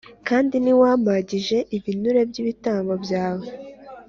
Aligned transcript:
kandi 0.27 0.55
ntiwampagije 0.59 1.57
ibinure 1.77 2.21
by 2.29 2.35
ibitambo 2.41 2.93
byawe 3.03 3.47